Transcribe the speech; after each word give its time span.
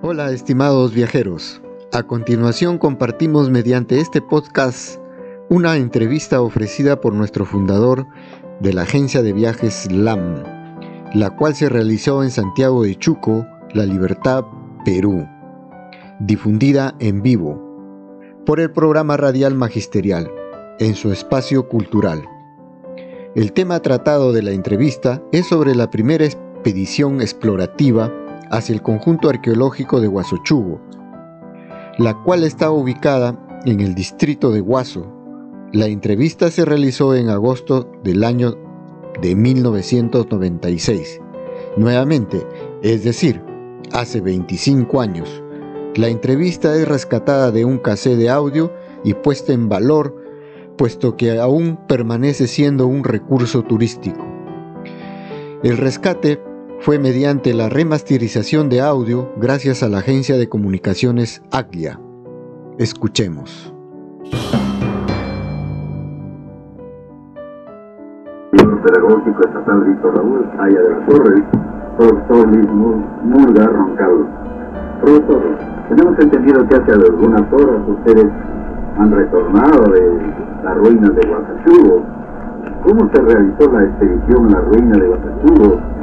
Hola 0.00 0.30
estimados 0.30 0.94
viajeros. 0.94 1.60
A 1.92 2.04
continuación 2.04 2.78
compartimos 2.78 3.50
mediante 3.50 3.98
este 3.98 4.22
podcast 4.22 5.00
una 5.48 5.76
entrevista 5.76 6.40
ofrecida 6.40 7.00
por 7.00 7.14
nuestro 7.14 7.44
fundador 7.44 8.06
de 8.60 8.72
la 8.72 8.82
agencia 8.82 9.22
de 9.22 9.32
viajes 9.32 9.90
LAM, 9.90 10.44
la 11.14 11.34
cual 11.34 11.56
se 11.56 11.68
realizó 11.68 12.22
en 12.22 12.30
Santiago 12.30 12.84
de 12.84 12.94
Chuco, 12.94 13.44
La 13.74 13.86
Libertad, 13.86 14.44
Perú, 14.84 15.26
difundida 16.20 16.94
en 17.00 17.20
vivo 17.20 17.60
por 18.46 18.60
el 18.60 18.70
programa 18.70 19.16
radial 19.16 19.56
magisterial 19.56 20.30
en 20.78 20.94
su 20.94 21.10
espacio 21.10 21.68
cultural. 21.68 22.22
El 23.34 23.52
tema 23.52 23.80
tratado 23.80 24.32
de 24.32 24.42
la 24.42 24.52
entrevista 24.52 25.20
es 25.32 25.46
sobre 25.46 25.74
la 25.74 25.90
primera 25.90 26.24
expedición 26.24 27.20
explorativa 27.20 28.12
hacia 28.50 28.74
el 28.74 28.82
conjunto 28.82 29.28
arqueológico 29.28 30.00
de 30.00 30.08
Huasochugo, 30.08 30.80
la 31.98 32.14
cual 32.22 32.44
está 32.44 32.70
ubicada 32.70 33.38
en 33.64 33.80
el 33.80 33.94
distrito 33.94 34.50
de 34.50 34.60
Huaso. 34.60 35.06
La 35.72 35.86
entrevista 35.86 36.50
se 36.50 36.64
realizó 36.64 37.14
en 37.14 37.28
agosto 37.28 37.90
del 38.02 38.24
año 38.24 38.56
de 39.20 39.34
1996. 39.34 41.20
Nuevamente, 41.76 42.46
es 42.82 43.04
decir, 43.04 43.42
hace 43.92 44.20
25 44.20 45.00
años. 45.00 45.42
La 45.96 46.08
entrevista 46.08 46.74
es 46.76 46.86
rescatada 46.86 47.50
de 47.50 47.64
un 47.64 47.78
cassette 47.78 48.18
de 48.18 48.30
audio 48.30 48.72
y 49.04 49.14
puesta 49.14 49.52
en 49.52 49.68
valor, 49.68 50.14
puesto 50.76 51.16
que 51.16 51.38
aún 51.38 51.78
permanece 51.88 52.46
siendo 52.46 52.86
un 52.86 53.04
recurso 53.04 53.62
turístico. 53.62 54.24
El 55.62 55.76
rescate 55.76 56.40
fue 56.80 56.98
mediante 56.98 57.54
la 57.54 57.68
remasterización 57.68 58.68
de 58.68 58.80
audio 58.80 59.32
gracias 59.36 59.82
a 59.82 59.88
la 59.88 59.98
agencia 59.98 60.36
de 60.36 60.48
comunicaciones 60.48 61.42
Aglia. 61.50 62.00
Escuchemos. 62.78 63.72
pedagógico 68.82 69.42
estatal 69.42 69.84
Víctor 69.84 70.14
Raúl, 70.14 70.48
Aya 70.60 70.80
de 70.80 70.90
la 70.90 71.06
Torre, 71.06 71.42
profesor 71.96 72.48
Luis 72.48 72.68
Murga 73.24 73.66
Roncal. 73.66 74.26
Profesor, 75.02 75.42
tenemos 75.88 76.18
entendido 76.18 76.66
que 76.68 76.76
hace 76.76 76.92
algunas 76.92 77.52
horas 77.52 77.82
ustedes 77.88 78.26
han 78.98 79.12
retornado 79.12 79.92
de 79.92 80.18
la 80.64 80.74
ruina 80.74 81.10
de 81.10 81.28
Guatachugo. 81.28 82.02
¿Cómo 82.84 83.10
se 83.12 83.20
realizó 83.20 83.72
la 83.72 83.84
expedición 83.84 84.46
a 84.46 84.50
la 84.50 84.60
ruina 84.60 84.96
de 84.96 85.06
Guatachugo? 85.08 85.97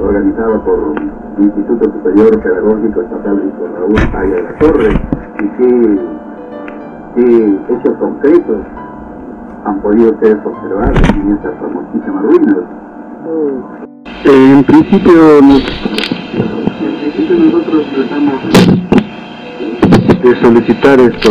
Organizado 0.00 0.62
por 0.64 0.94
el 1.38 1.44
Instituto 1.44 1.84
Superior 1.84 2.40
Pedagógico 2.42 3.02
Estatal 3.02 3.40
Víctor 3.40 3.70
Raúl 3.74 3.98
Aya 4.14 4.36
de 4.36 4.42
la 4.42 4.58
Torre 4.58 4.90
y 5.38 5.48
qué, 5.56 5.98
qué 7.14 7.74
hechos 7.74 7.98
concretos 7.98 8.58
han 9.64 9.80
podido 9.80 10.10
ustedes 10.12 10.38
observar 10.44 10.92
en 11.14 11.32
estas 11.32 11.54
famosísimas 11.58 12.22
ruinas. 12.22 12.58
Eh, 14.24 14.52
en 14.52 14.64
principio, 14.64 15.38
en 15.38 15.48
principio 17.00 17.36
nosotros 17.44 17.86
tratamos 17.94 18.34
de 20.22 20.40
solicitar 20.42 21.00
esto 21.00 21.30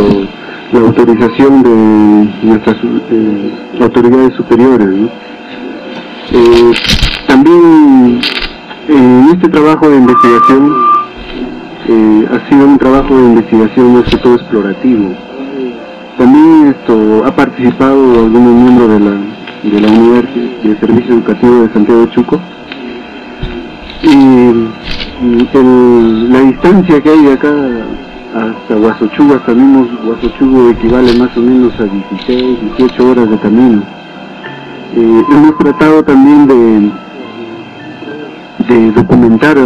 la 0.72 0.80
autorización 0.80 1.62
de 1.62 2.28
nuestras 2.42 2.76
eh, 3.10 3.52
autoridades 3.80 4.34
superiores. 4.34 4.88
¿no? 4.88 5.08
Eh, 6.32 6.72
también 7.28 8.20
en 8.88 9.28
este 9.32 9.48
trabajo 9.48 9.88
de 9.88 9.96
investigación 9.96 10.72
eh, 11.88 12.28
ha 12.30 12.48
sido 12.48 12.66
un 12.66 12.78
trabajo 12.78 13.16
de 13.16 13.24
investigación 13.26 13.94
más 13.94 14.04
que 14.04 14.16
todo 14.18 14.34
explorativo. 14.34 15.14
También 16.18 16.68
esto 16.68 17.24
ha 17.24 17.34
participado 17.34 18.12
algunos 18.12 18.54
miembros 18.54 18.88
de 18.88 19.00
la, 19.00 19.10
de 19.62 19.80
la 19.80 19.88
unidad 19.88 20.24
de 20.62 20.76
servicio 20.78 21.14
educativo 21.14 21.62
de 21.62 21.72
Santiago 21.72 22.00
de 22.00 22.10
Chuco. 22.10 22.40
Y 24.02 24.68
la 26.30 26.40
distancia 26.40 27.00
que 27.00 27.10
hay 27.10 27.22
de 27.22 27.32
acá 27.32 27.52
hasta 28.34 28.76
Huasochugo, 28.76 29.34
hasta 29.34 29.54
mismo 29.54 29.88
Huasochugo 30.04 30.70
equivale 30.70 31.14
más 31.18 31.36
o 31.36 31.40
menos 31.40 31.72
a 31.80 31.84
16, 31.84 32.58
18 32.78 33.10
horas 33.10 33.30
de 33.30 33.38
camino. 33.38 33.82
Eh, 34.94 35.24
hemos 35.30 35.58
tratado 35.58 36.02
también 36.02 36.46
de 36.46 36.90
de 38.68 38.92
documentar 38.92 39.56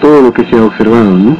todo 0.00 0.22
lo 0.22 0.32
que 0.32 0.44
se 0.46 0.56
ha 0.56 0.64
observado, 0.64 1.18
¿no? 1.18 1.36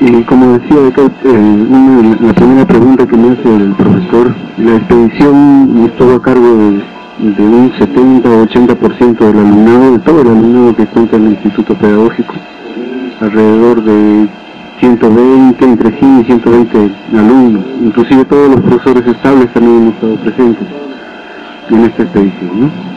Y 0.00 0.22
como 0.24 0.58
decía 0.58 0.76
eh, 1.24 2.16
la 2.20 2.32
primera 2.32 2.64
pregunta 2.66 3.06
que 3.06 3.16
me 3.16 3.30
hace 3.30 3.56
el 3.56 3.74
profesor, 3.74 4.34
la 4.58 4.76
expedición 4.76 5.84
estuvo 5.86 6.14
a 6.14 6.22
cargo 6.22 6.46
de, 6.46 7.42
un 7.42 7.72
70 7.78 8.28
o 8.28 8.44
80% 8.44 9.18
del 9.18 9.38
alumnado, 9.38 9.92
de 9.92 9.98
todo 10.00 10.20
el 10.22 10.26
alumnado 10.28 10.76
que 10.76 10.86
cuenta 10.86 11.16
en 11.16 11.26
el 11.26 11.32
Instituto 11.34 11.74
Pedagógico, 11.74 12.34
alrededor 13.20 13.84
de 13.84 14.28
120, 14.80 15.64
entre 15.64 15.90
100 15.98 16.20
y 16.20 16.24
120 16.24 16.90
alumnos, 17.16 17.64
inclusive 17.80 18.24
todos 18.24 18.50
los 18.50 18.60
profesores 18.62 19.06
estables 19.06 19.52
también 19.52 19.76
hemos 19.76 19.94
estado 19.94 20.16
presentes 20.16 20.68
en 21.70 21.80
esta 21.84 22.02
expedición, 22.02 22.60
¿no? 22.60 22.93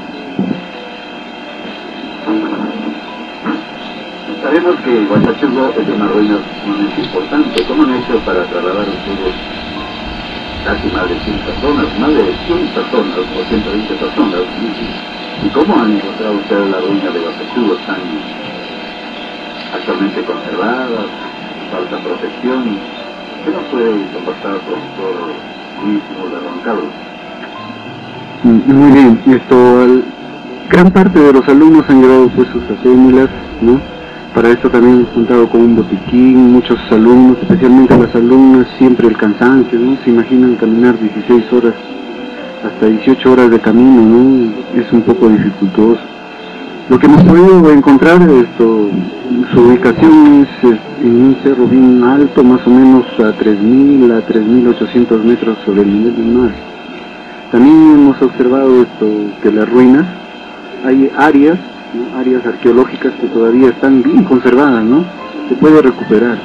Sabemos 4.48 4.80
que 4.80 5.04
Guatachugo 5.04 5.74
es 5.76 5.90
una 5.90 6.08
ruina 6.08 6.40
sumamente 6.64 7.02
importante. 7.02 7.66
¿Cómo 7.68 7.84
han 7.84 7.96
hecho 7.96 8.18
para 8.24 8.46
trasladar 8.46 8.88
ustedes 8.88 9.36
casi 10.64 10.88
más 10.88 11.10
de 11.10 11.20
100 11.20 11.40
personas, 11.40 12.00
más 12.00 12.14
de 12.16 12.24
100 12.48 12.68
personas 12.72 13.18
o 13.28 13.44
120 13.44 13.94
personas? 13.96 14.40
¿Y 15.44 15.50
cómo 15.50 15.76
han 15.76 15.98
encontrado 15.98 16.36
ustedes 16.40 16.72
la 16.72 16.80
ruina 16.80 17.12
de 17.12 17.20
Guatachugo 17.20 17.76
tan 17.84 18.00
actualmente 19.76 20.24
conservada, 20.24 21.00
falta 21.70 21.98
protección? 22.08 22.80
¿Qué 23.44 23.52
nos 23.52 23.68
puede 23.68 24.00
compartir 24.16 24.64
profesor 24.64 25.28
Luis 25.84 26.04
de 26.08 26.40
Ron 26.40 26.88
Muy 28.80 28.92
bien, 28.94 29.20
esto, 29.28 29.58
gran 30.70 30.90
parte 30.92 31.20
de 31.20 31.34
los 31.34 31.46
alumnos 31.50 31.84
han 31.90 32.02
llevado 32.02 32.30
pues 32.30 32.48
sus 32.48 32.64
acémulas, 32.64 33.28
¿no? 33.60 33.97
Para 34.38 34.52
esto 34.52 34.70
también 34.70 34.98
hemos 34.98 35.10
contado 35.10 35.50
con 35.50 35.62
un 35.62 35.76
botiquín, 35.78 36.52
muchos 36.54 36.78
alumnos, 36.92 37.40
especialmente 37.42 37.98
las 37.98 38.14
alumnas, 38.14 38.68
siempre 38.78 39.08
el 39.08 39.18
cansancio, 39.18 39.80
¿no? 39.80 39.98
Se 40.04 40.12
imaginan 40.12 40.56
caminar 40.58 40.96
16 41.00 41.52
horas, 41.54 41.74
hasta 42.64 42.86
18 42.86 43.32
horas 43.32 43.50
de 43.50 43.60
camino, 43.60 44.00
¿no? 44.00 44.52
Es 44.80 44.94
un 44.94 45.02
poco 45.02 45.28
dificultoso. 45.28 46.02
Lo 46.88 47.00
que 47.00 47.08
hemos 47.08 47.24
podido 47.24 47.72
encontrar, 47.72 48.30
esto, 48.30 48.92
su 49.56 49.60
ubicación 49.60 50.46
es 50.46 50.70
en 51.02 51.16
un 51.16 51.38
cerro 51.42 51.66
bien 51.66 52.04
alto, 52.04 52.44
más 52.44 52.62
o 52.68 52.70
menos 52.70 53.08
a 53.18 53.34
3.000 53.34 54.12
a 54.12 54.22
3.800 54.22 55.24
metros 55.24 55.58
sobre 55.66 55.82
el 55.82 55.92
nivel 55.92 56.16
del 56.16 56.28
mar. 56.28 56.52
También 57.52 57.92
hemos 57.92 58.22
observado 58.22 58.84
esto, 58.84 59.10
que 59.42 59.52
las 59.52 59.68
ruinas, 59.68 60.06
hay 60.86 61.10
áreas 61.18 61.58
áreas 62.16 62.46
arqueológicas 62.46 63.14
que 63.22 63.28
todavía 63.28 63.70
están 63.70 64.02
bien 64.02 64.24
conservadas, 64.24 64.84
¿no? 64.84 65.06
Se 65.50 65.56
puede 65.56 65.82
recuperar. 65.82 66.38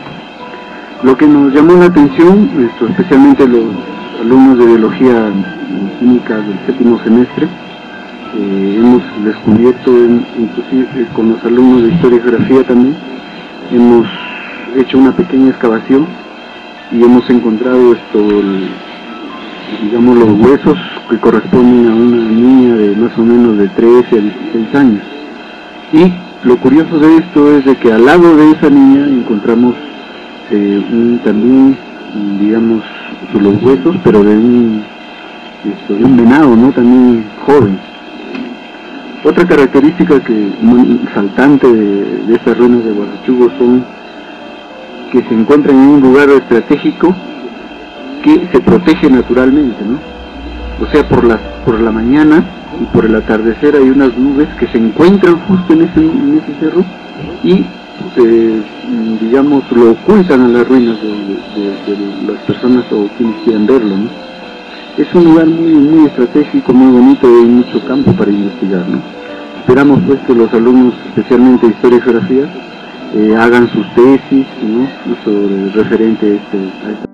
Lo 1.03 1.17
que 1.17 1.27
nos 1.27 1.53
llamó 1.53 1.75
la 1.75 1.87
atención, 1.87 2.51
esto, 2.71 2.87
especialmente 2.87 3.47
los 3.47 3.65
alumnos 4.21 4.59
de 4.59 4.67
biología 4.67 5.33
química 5.99 6.37
del 6.39 6.59
séptimo 6.67 6.99
semestre, 7.03 7.49
eh, 8.35 8.77
hemos 8.79 9.03
descubierto, 9.25 9.91
inclusive 10.39 10.87
eh, 10.95 11.07
con 11.15 11.31
los 11.31 11.45
alumnos 11.45 11.83
de 11.83 11.89
historia 11.89 12.19
y 12.19 12.23
geografía 12.23 12.65
también, 12.65 12.97
hemos 13.73 14.07
hecho 14.77 14.99
una 14.99 15.13
pequeña 15.13 15.51
excavación 15.51 16.07
y 16.93 17.03
hemos 17.03 17.29
encontrado 17.29 17.95
esto, 17.95 18.29
digamos, 19.83 20.19
los 20.19 20.31
huesos 20.41 20.79
que 21.11 21.19
corresponden 21.19 21.91
a 21.91 21.95
una 21.95 22.31
niña 22.31 22.75
de 22.77 22.97
más 22.97 23.19
o 23.19 23.23
menos 23.23 23.59
de 23.59 23.69
13 23.69 24.19
a 24.19 24.21
16 24.21 24.75
años. 24.75 25.12
Y 25.93 26.11
lo 26.45 26.57
curioso 26.57 26.99
de 26.99 27.19
esto 27.19 27.57
es 27.57 27.65
de 27.67 27.77
que 27.77 27.93
al 27.93 28.07
lado 28.07 28.35
de 28.37 28.51
esa 28.53 28.71
niña 28.71 29.07
encontramos 29.07 29.75
eh, 30.51 31.19
también, 31.23 31.77
digamos, 32.41 32.83
los 33.35 33.63
huesos, 33.63 33.97
pero 34.03 34.25
de 34.25 34.37
un, 34.37 34.83
de 35.89 36.05
un 36.05 36.17
venado, 36.17 36.57
¿no? 36.57 36.73
También 36.73 37.27
joven. 37.45 37.79
Otra 39.25 39.47
característica 39.47 40.19
que 40.21 40.53
muy 40.63 41.01
saltante 41.15 41.71
de, 41.71 42.25
de 42.27 42.35
estas 42.35 42.59
ruinas 42.59 42.85
de 42.85 42.93
Guarachugo 42.93 43.51
son 43.59 43.85
que 45.13 45.23
se 45.23 45.35
encuentran 45.35 45.77
en 45.77 45.89
un 45.91 46.01
lugar 46.01 46.31
estratégico 46.31 47.15
que 48.25 48.49
se 48.51 48.61
protege 48.61 49.11
naturalmente, 49.11 49.85
¿no? 49.85 49.99
O 50.85 50.91
sea, 50.91 51.07
por 51.07 51.23
la, 51.23 51.39
por 51.65 51.79
la 51.79 51.93
mañana 51.93 52.43
y 52.81 52.85
por 52.87 53.05
el 53.05 53.15
atardecer 53.15 53.77
hay 53.77 53.91
unas 53.91 54.17
nubes 54.17 54.49
que 54.59 54.67
se 54.69 54.79
encuentran 54.79 55.39
justo 55.41 55.73
en 55.73 55.83
ese, 55.83 56.01
en 56.01 56.41
ese 56.43 56.61
cerro 56.61 56.85
y 57.45 57.65
eh, 58.17 58.63
digamos, 59.21 59.71
lo 59.73 59.93
ocultan 59.93 60.43
a 60.43 60.49
las 60.49 60.69
ruinas 60.69 60.97
de, 61.01 62.33
las 62.33 62.43
personas 62.43 62.85
o 62.93 63.09
quienes 63.17 63.37
quieran 63.45 63.67
verlo. 63.67 63.97
Es 64.99 65.13
un 65.15 65.25
lugar 65.25 65.47
muy, 65.47 65.73
muy 65.73 66.07
estratégico, 66.07 66.73
muy 66.73 66.93
bonito 66.93 67.27
y 67.31 67.45
hay 67.45 67.49
mucho 67.49 67.81
campo 67.87 68.13
para 68.13 68.31
investigar. 68.31 68.85
Esperamos 69.61 70.01
pues 70.07 70.21
que 70.27 70.35
los 70.35 70.53
alumnos, 70.53 70.95
especialmente 71.09 71.67
de 71.67 71.73
Historia 71.73 71.99
y 71.99 72.03
Geografía, 72.03 72.45
eh, 73.15 73.37
hagan 73.39 73.71
sus 73.71 73.87
tesis 73.95 74.47
¿no? 74.63 74.89
sobre 75.25 75.71
referente 75.71 76.37
este, 76.37 76.59
a 76.87 76.93
esta 76.93 77.12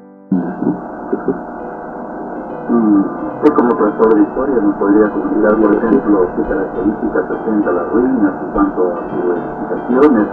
Usted 2.69 3.55
como 3.55 3.71
profesor 3.71 4.15
de 4.15 4.23
historia 4.25 4.61
nos 4.61 4.75
podría 4.77 5.09
comunicar, 5.09 5.57
por 5.57 5.75
ejemplo, 5.75 6.29
qué 6.37 6.43
características 6.43 7.25
presenta 7.25 7.73
las 7.73 7.93
ruinas 7.93 8.35
en 8.45 8.51
cuanto 8.53 8.93
a 8.93 9.01
sus 9.09 9.25
edificaciones, 9.25 10.29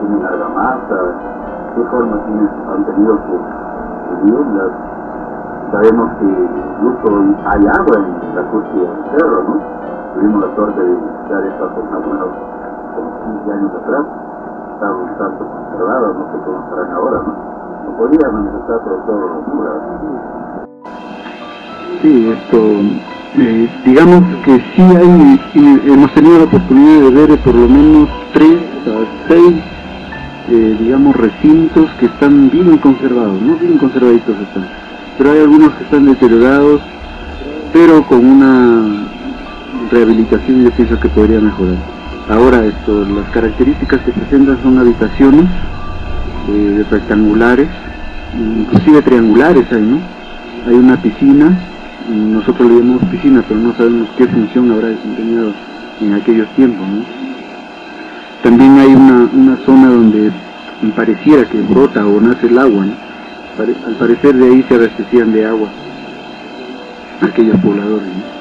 tienen 0.00 0.24
argamasa, 0.24 1.00
qué 1.74 1.82
forma 1.84 2.16
tienen, 2.24 2.48
han 2.48 2.84
tenido 2.86 3.18
sus 3.28 4.24
viviendas. 4.24 4.70
Sabemos 5.70 6.10
que 6.18 6.24
incluso 6.24 7.36
hay 7.44 7.66
agua 7.66 7.96
en 7.98 8.36
la 8.36 8.42
cúspide 8.48 8.88
del 8.88 9.04
cerro, 9.12 9.42
¿no? 9.44 9.60
Tuvimos 10.14 10.48
la 10.48 10.56
suerte 10.56 10.80
de 10.80 10.94
visitar 10.94 11.44
esta 11.44 11.66
zona 11.74 11.98
unos 12.08 12.32
15 13.44 13.52
años 13.52 13.70
atrás, 13.82 14.06
estaba 14.72 14.96
un 14.96 15.18
tanto 15.18 15.44
conservada, 15.44 16.08
no 16.08 16.24
sé 16.24 16.38
cómo 16.42 16.58
estarán 16.64 16.90
ahora, 16.94 17.18
¿no? 17.20 17.32
¿No 17.84 17.96
podría 17.98 18.30
manifestar, 18.30 18.80
profesor 18.80 19.30
Mura? 19.52 19.72
Sí, 22.02 22.28
esto, 22.28 22.80
eh, 23.38 23.68
digamos 23.84 24.22
que 24.44 24.56
sí 24.74 24.82
hay, 24.82 25.40
hemos 25.86 26.12
tenido 26.12 26.38
la 26.38 26.44
oportunidad 26.44 27.00
de 27.00 27.10
ver 27.10 27.38
por 27.38 27.54
lo 27.54 27.68
menos 27.68 28.08
tres 28.34 28.58
a 28.86 29.28
seis, 29.28 29.54
eh, 30.50 30.76
digamos, 30.80 31.16
recintos 31.16 31.90
que 31.98 32.06
están 32.06 32.50
bien 32.50 32.76
conservados, 32.78 33.40
no 33.40 33.56
bien 33.56 33.78
conservaditos 33.78 34.36
están, 34.38 34.66
pero 35.16 35.32
hay 35.32 35.40
algunos 35.40 35.72
que 35.74 35.84
están 35.84 36.04
deteriorados, 36.04 36.82
pero 37.72 38.02
con 38.04 38.24
una 38.24 39.06
rehabilitación 39.90 40.64
yo 40.64 40.70
pienso 40.72 41.00
que 41.00 41.08
podría 41.08 41.40
mejorar. 41.40 41.76
Ahora 42.28 42.64
esto, 42.66 43.04
las 43.06 43.28
características 43.30 44.00
que 44.02 44.12
presentan 44.12 44.62
son 44.62 44.78
habitaciones 44.78 45.46
eh, 46.50 46.84
rectangulares, 46.90 47.68
inclusive 48.38 49.02
triangulares 49.02 49.66
hay, 49.72 49.82
¿no? 49.82 49.98
Hay 50.66 50.74
una 50.74 50.96
piscina, 51.00 51.58
nosotros 52.08 52.68
le 52.68 52.78
llamamos 52.78 53.04
piscina, 53.04 53.42
pero 53.46 53.60
no 53.60 53.74
sabemos 53.74 54.08
qué 54.16 54.26
función 54.26 54.70
habrá 54.72 54.88
desempeñado 54.88 55.52
en 56.00 56.14
aquellos 56.14 56.48
tiempos. 56.54 56.86
¿no? 56.86 57.04
También 58.42 58.78
hay 58.78 58.94
una, 58.94 59.28
una, 59.32 59.56
zona 59.64 59.88
donde 59.88 60.30
pareciera 60.94 61.44
que 61.48 61.60
brota 61.62 62.06
o 62.06 62.20
nace 62.20 62.46
el 62.46 62.58
agua. 62.58 62.84
¿no? 62.84 62.92
Al 63.86 63.94
parecer 63.94 64.34
de 64.34 64.46
ahí 64.46 64.64
se 64.68 64.74
abastecían 64.74 65.32
de 65.32 65.46
agua 65.46 65.68
aquellos 67.22 67.56
pobladores. 67.60 68.08
¿no? 68.08 68.34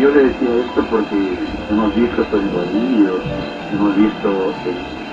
Yo 0.00 0.10
le 0.10 0.24
decía 0.24 0.48
esto 0.64 0.86
porque 0.90 1.38
hemos 1.70 1.94
visto 1.96 2.24
Bolivia, 2.30 3.10
hemos 3.72 3.96
visto 3.96 4.54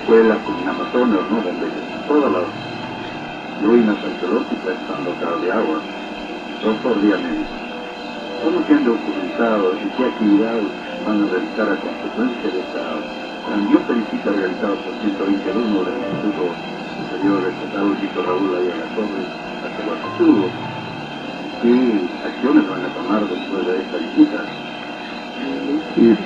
escuelas 0.00 0.38
en 0.62 0.68
Amazonas, 0.68 1.20
¿no? 1.28 1.36
donde 1.42 1.66
todas 2.06 2.32
ruinas 3.62 3.96
arqueológicas 4.04 4.74
están 4.80 5.04
dotadas 5.04 5.42
de 5.42 5.52
agua. 5.52 5.80
Doctor, 6.62 7.00
dígame, 7.02 7.46
¿cómo 8.42 8.66
se 8.66 8.74
han 8.74 8.84
documentado 8.84 9.72
y 9.74 9.90
qué 9.96 10.04
actividades 10.04 10.64
van 11.06 11.22
a 11.22 11.26
realizar 11.26 11.68
a 11.72 11.80
consecuencia 11.80 12.50
de 12.50 12.60
esta 12.60 12.82
grandiosa 13.46 13.92
visita 13.92 14.30
realizada 14.32 14.74
por 14.76 14.94
120 15.00 15.50
alumnos 15.50 15.86
del 15.86 15.96
Instituto 15.98 16.42
Superior 16.96 17.48
Estatal 17.48 17.96
Víctor 17.96 18.26
Raúl 18.26 18.52
la 18.52 18.86
Torre 18.94 19.22
hasta 19.64 19.82
Guacachugo? 19.82 20.50
¿Qué 21.62 22.08
acciones 22.24 22.68
van 22.68 22.84
a 22.84 22.94
tomar 22.94 23.28
después 23.28 23.66
de 23.66 23.82
esta 23.82 23.98
visita? 23.98 24.65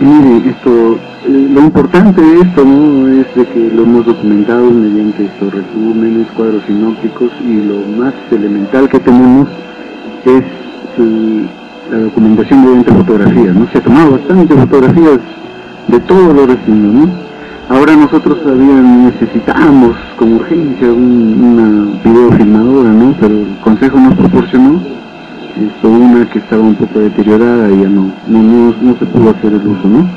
Mire, 0.00 0.50
esto, 0.50 0.98
eh, 1.26 1.48
lo 1.52 1.60
importante 1.60 2.20
de 2.20 2.40
esto 2.40 2.64
¿no? 2.64 3.08
es 3.08 3.34
de 3.34 3.46
que 3.46 3.70
lo 3.74 3.82
hemos 3.82 4.06
documentado 4.06 4.70
mediante 4.70 5.26
estos 5.26 5.52
resúmenes, 5.52 6.26
cuadros 6.36 6.62
sinópticos 6.66 7.30
y 7.46 7.62
lo 7.62 7.76
más 7.98 8.14
elemental 8.30 8.88
que 8.88 8.98
tenemos 9.00 9.48
es 10.24 10.44
la 11.90 11.98
documentación 11.98 12.64
mediante 12.64 12.92
fotografías. 12.92 13.54
¿no? 13.54 13.66
Se 13.70 13.78
ha 13.78 13.82
tomado 13.82 14.18
fotografías 14.18 15.18
de 15.88 16.00
todos 16.00 16.34
los 16.34 16.46
recintos. 16.46 16.94
¿no? 16.94 17.08
Ahora 17.68 17.94
nosotros 17.94 18.42
todavía 18.42 18.80
necesitamos 18.80 19.96
con 20.16 20.34
urgencia 20.34 20.88
un, 20.92 21.40
una 21.40 22.00
videofilmadora, 22.04 22.90
¿no? 22.90 23.14
pero 23.20 23.34
el 23.34 23.56
Consejo 23.62 23.98
nos 24.00 24.14
proporcionó 24.14 24.80
esto 25.56 25.88
una 25.88 26.24
que 26.26 26.38
estaba 26.38 26.62
un 26.62 26.74
poco 26.74 27.00
deteriorada 27.00 27.70
y 27.70 27.82
ya 27.82 27.88
no, 27.88 28.12
no, 28.26 28.74
no, 28.80 28.96
se 28.96 29.06
pudo 29.06 29.30
hacer 29.30 29.52
el 29.52 29.66
uso, 29.66 29.88
¿no? 29.88 30.08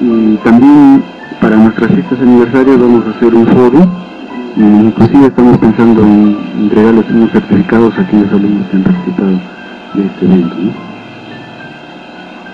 Y 0.00 0.36
también 0.38 1.02
para 1.40 1.56
nuestras 1.56 1.92
fiestas 1.92 2.20
aniversarios 2.20 2.80
vamos 2.80 3.06
a 3.06 3.10
hacer 3.10 3.34
un 3.34 3.46
foro, 3.46 3.86
y 4.56 4.62
inclusive 4.62 5.26
estamos 5.26 5.58
pensando 5.58 6.02
en 6.02 6.36
entregarles 6.58 7.10
unos 7.10 7.30
certificados 7.30 7.96
a 7.98 8.00
aquellos 8.02 8.32
alumnos 8.32 8.66
que 8.68 8.76
han 8.76 8.82
participado 8.82 9.30
de 9.94 10.06
este 10.06 10.24
evento, 10.24 10.56
¿no? 10.56 10.72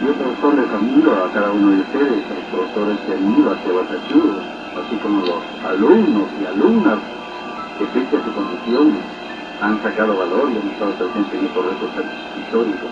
Yo, 0.04 0.12
profesor, 0.14 0.54
les 0.54 0.70
admiro 0.70 1.12
a 1.12 1.32
cada 1.32 1.52
uno 1.52 1.70
de 1.70 1.80
ustedes, 1.80 2.24
a 2.28 2.34
los 2.34 2.44
profesores 2.52 2.98
que 3.06 3.12
han 3.14 3.40
ido 3.40 3.52
hacia 3.52 3.72
Guatachudo, 3.72 4.40
así 4.84 4.96
como 5.02 5.20
los 5.20 5.42
alumnos 5.64 6.28
y 6.40 6.46
alumnas 6.46 6.98
que 7.78 7.84
pese 7.86 8.16
a 8.16 8.24
su 8.24 8.32
condición 8.32 9.13
han 9.60 9.82
sacado 9.82 10.16
valor 10.16 10.50
y 10.50 10.58
han 10.58 10.68
estado 10.70 10.92
presentes 10.92 11.34
en 11.38 11.46
estos 11.46 11.64
retos 11.64 11.90
históricos. 12.38 12.90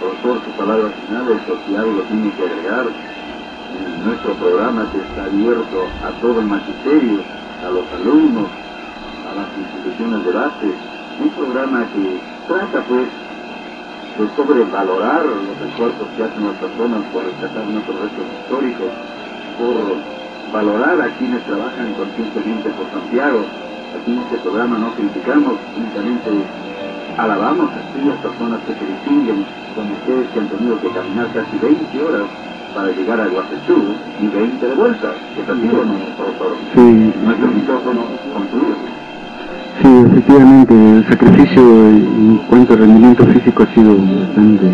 Profesor, 0.00 0.44
sus 0.44 0.54
palabras 0.54 0.92
finales, 1.06 1.38
o 1.48 1.54
si 1.66 1.76
algo 1.76 2.02
tiene 2.02 2.30
que 2.32 2.42
agregar, 2.42 2.86
en 2.88 4.04
nuestro 4.04 4.32
programa 4.34 4.90
que 4.92 4.98
está 4.98 5.24
abierto 5.24 5.86
a 6.02 6.10
todo 6.20 6.40
el 6.40 6.46
magisterio, 6.46 7.20
a 7.66 7.70
los 7.70 7.84
alumnos, 8.00 8.48
a 9.26 9.34
las 9.34 9.48
instituciones 9.58 10.24
de 10.24 10.32
base, 10.32 10.68
un 11.20 11.30
programa 11.30 11.86
que 11.92 12.20
trata 12.46 12.80
pues 12.86 13.08
de 14.18 14.36
sobrevalorar 14.36 15.26
los 15.26 15.68
esfuerzos 15.68 16.08
que 16.16 16.22
hacen 16.22 16.46
las 16.46 16.56
personas 16.56 17.02
por 17.12 17.22
rescatar 17.24 17.64
nuestros 17.66 18.00
restos 18.00 18.26
históricos, 18.40 18.90
por 19.58 20.52
valorar 20.52 21.00
a 21.00 21.08
quienes 21.18 21.44
trabajan 21.44 21.94
conscientemente 21.94 22.70
por 22.70 22.90
Santiago, 22.90 23.44
Aquí 23.96 24.12
en 24.12 24.18
este 24.18 24.36
programa 24.38 24.78
no 24.78 24.92
criticamos, 24.92 25.54
únicamente 25.76 26.30
alabamos 27.16 27.70
a 27.72 27.78
aquellas 27.88 28.16
personas 28.18 28.60
que 28.66 28.74
se 28.74 28.84
distinguen, 28.84 29.44
como 29.74 29.92
ustedes 29.94 30.28
que 30.30 30.40
han 30.40 30.48
tenido 30.48 30.80
que 30.80 30.88
caminar 30.90 31.26
casi 31.32 31.58
20 31.58 32.04
horas 32.04 32.26
para 32.74 32.90
llegar 32.92 33.20
a 33.20 33.26
Guasechú 33.28 33.94
y 34.20 34.26
20 34.26 34.66
de 34.66 34.74
vuelta. 34.74 35.12
¿Es 35.36 35.48
así 35.48 35.68
o 35.68 35.84
no, 35.84 35.94
profesor? 36.16 36.56
Sí. 36.74 37.12
Nuestro 37.24 37.48
micrófono 37.48 38.00
concluye. 38.32 38.74
Sí, 39.80 39.88
efectivamente, 40.10 40.74
el 40.74 41.06
sacrificio 41.08 41.62
en 41.62 42.40
cuanto 42.48 42.74
al 42.74 42.80
rendimiento 42.80 43.26
físico 43.26 43.62
ha 43.62 43.74
sido 43.74 43.96
bastante. 43.96 44.66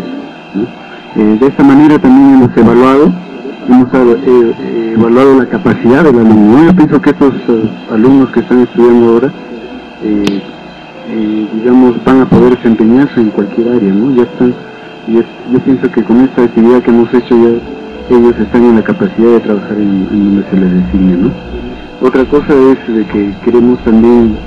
Eh, 1.15 1.37
de 1.39 1.47
esta 1.47 1.63
manera 1.63 1.97
también 1.97 2.33
hemos 2.35 2.57
evaluado 2.57 3.24
hemos 3.67 3.87
eh, 3.93 4.93
evaluado 4.95 5.39
la 5.39 5.45
capacidad 5.45 6.03
del 6.03 6.19
alumno. 6.19 6.65
Yo 6.65 6.75
pienso 6.75 7.01
que 7.01 7.09
estos 7.11 7.33
eh, 7.47 7.69
alumnos 7.91 8.29
que 8.31 8.39
están 8.41 8.59
estudiando 8.61 9.13
ahora, 9.13 9.31
eh, 10.03 10.41
digamos, 11.53 12.03
van 12.03 12.21
a 12.21 12.25
poder 12.25 12.55
desempeñarse 12.57 13.19
en 13.19 13.29
cualquier 13.29 13.69
área, 13.69 13.93
¿no? 13.93 14.15
Ya 14.15 14.23
están, 14.23 14.53
yo 15.07 15.59
pienso 15.59 15.91
que 15.91 16.03
con 16.03 16.21
esta 16.21 16.43
actividad 16.43 16.81
que 16.81 16.89
hemos 16.89 17.13
hecho 17.13 17.35
ya 17.35 18.15
ellos 18.15 18.35
están 18.39 18.63
en 18.65 18.75
la 18.75 18.83
capacidad 18.83 19.31
de 19.33 19.39
trabajar 19.39 19.77
en, 19.77 20.07
donde 20.09 20.49
se 20.49 20.57
les 20.57 20.71
designe, 20.73 21.17
¿no? 21.17 21.31
Otra 22.01 22.25
cosa 22.25 22.53
es 22.53 22.95
de 22.95 23.05
que 23.05 23.33
queremos 23.43 23.79
también 23.83 24.37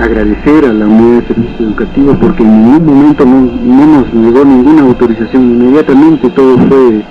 agradecer 0.00 0.64
a 0.64 0.72
la 0.72 0.86
unidad 0.86 1.20
de 1.20 1.34
servicio 1.34 1.66
educativo 1.66 2.16
porque 2.20 2.42
en 2.42 2.62
ningún 2.62 2.86
momento 2.86 3.24
no 3.26 3.86
nos 3.86 4.14
negó 4.14 4.44
ninguna 4.44 4.82
autorización, 4.82 5.42
inmediatamente 5.42 6.30
todo 6.30 6.56
fue 6.68 7.04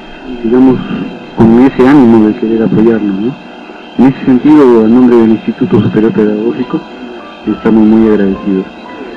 digamos, 0.44 0.80
con 1.38 1.62
ese 1.62 1.88
ánimo 1.88 2.28
de 2.28 2.36
querer 2.36 2.64
apoyarnos. 2.64 3.20
¿no? 3.20 3.34
En 3.98 4.06
ese 4.06 4.26
sentido, 4.26 4.86
a 4.86 4.88
nombre 4.88 5.18
del 5.18 5.32
Instituto 5.32 5.82
Superior 5.82 6.12
Pedagógico, 6.14 6.82
estamos 7.48 7.84
muy 7.86 8.10
agradecidos. 8.10 8.66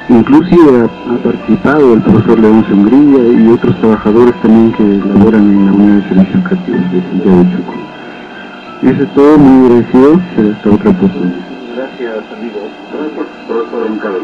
Inclusive 0.09 0.85
ha, 0.85 1.23
participado 1.23 1.95
el 1.95 2.03
profesor 2.03 2.39
León 2.39 2.65
Hungría 2.71 3.43
y 3.43 3.49
otros 3.49 3.77
trabajadores 3.81 4.35
también 4.41 4.73
que 4.73 5.09
laboran 5.09 5.43
en 5.43 5.67
la 5.67 5.73
Unidad 5.73 5.97
de 5.97 6.09
Servicios 6.09 6.35
Educativos 6.37 6.93
de 6.93 7.01
Santiago 7.03 7.39
de 7.39 7.57
Chuco. 7.57 7.75
Eso 8.83 9.03
es 9.03 9.15
todo, 9.15 9.39
muy 9.39 9.67
agradecido, 9.67 10.15
hasta 10.15 10.71
otra 10.71 10.91
oportunidad. 10.91 11.47
Gracias, 11.75 12.25
amigo. 12.39 12.61
Gracias, 12.93 13.27
profesor 13.49 14.21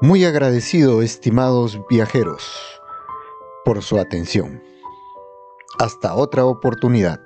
Muy 0.00 0.24
agradecido, 0.24 1.02
estimados 1.02 1.80
viajeros 1.90 2.71
por 3.64 3.82
su 3.82 3.98
atención. 3.98 4.62
Hasta 5.78 6.14
otra 6.14 6.44
oportunidad. 6.44 7.20